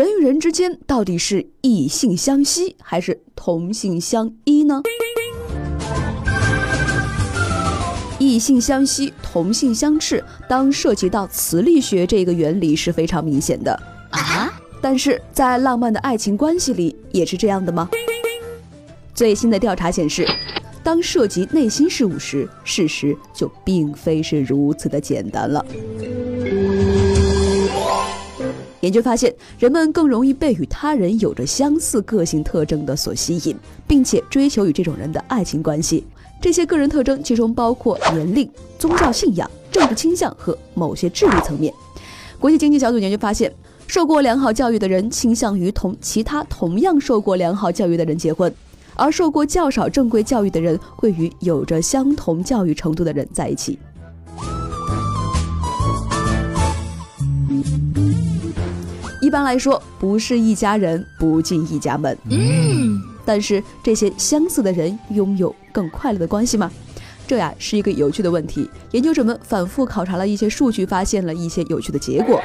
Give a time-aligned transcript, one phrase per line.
[0.00, 4.80] 人与人之间到底是异性相吸还是同性相依呢？
[8.18, 10.24] 异性相吸，同性相斥。
[10.48, 13.78] 当涉及到磁力学这个原理是非常明显的
[14.08, 14.50] 啊。
[14.80, 17.90] 但是在浪漫的爱情关系里也是这样的吗？
[19.12, 20.26] 最新的调查显示，
[20.82, 25.62] 当涉及内心事物时，事实就并非是如此的简单了。
[28.80, 33.54] 研究发现，人们更容易被与他人有着相似个性特征的所吸引，
[33.86, 36.04] 并且追求与这种人的爱情关系。
[36.40, 41.72] 这些个人特征其中包括年龄、宗教信仰、政治倾向和某些智力层面。
[42.38, 43.52] 国际经济小组研究发现，
[43.86, 48.50] 受过良好教育的人倾向于同其他同样受过良好教育的人结婚，
[48.94, 53.78] 而受过较少正规教育的人会与有着相同教育程度的人在一起。
[59.30, 62.18] 一般来说，不是一家人不进一家门。
[62.28, 66.68] 嗯，但是这些相似的人拥有更快乐的关系吗？
[67.28, 68.68] 这呀是一个有趣的问题。
[68.90, 72.40] 研究者们反复考察了一些数据，发现了一些有趣的结果。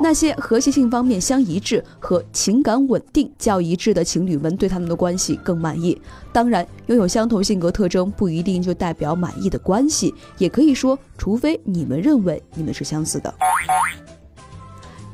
[0.00, 6.00] 那些和谐性方面相一致和情感稳定较一致的情侣们，对他们的关系更满意。
[6.32, 13.34] 当然，拥有相同性格特征不一定就代表满意的关系，也可以说，除非你们认为你们是相似的。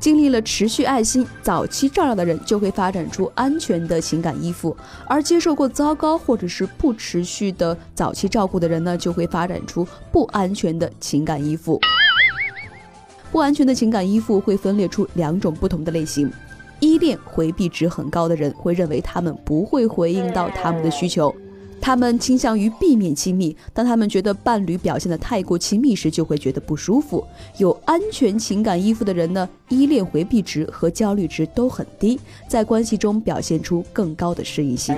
[0.01, 4.75] 经历了持续爱心、早期照料的人，就会发展出安全的情感依附；
[5.07, 11.79] 而接受过糟糕或者是不持续的早期照顾的人呢，就会发展出不安全的情感依附。
[13.31, 16.29] 不安全的情感依附会分裂出两种不同的类型：
[16.79, 21.33] 依恋回避值很高的人会认为他们不会回应到他们的需求。
[21.81, 27.25] 他们倾向于避免亲密，当他们觉得伴侣表现得太过亲密时，就会觉得不舒服。
[27.57, 34.95] 有安全情感依附的人呢，依恋回避值和焦虑值都很低，在关系中表现出更高的适应性。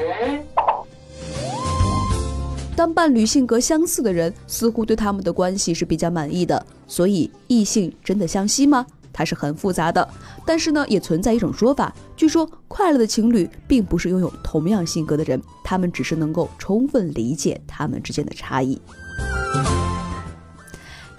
[2.75, 6.65] 当伴侣性格相似的人，似乎对他们的关系是比较满意的。
[6.85, 8.85] 所以，异性真的相吸吗？
[9.13, 10.05] 它是很复杂的，
[10.45, 18.81] 但是呢，也存在一种说法，据说快乐的情侣并不是拥有同样性格的人，他们只是能够充分理解他们之间的差异。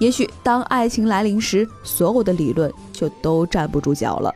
[0.00, 4.34] 也许当爱情来临时，所有的理论就都站不住脚了。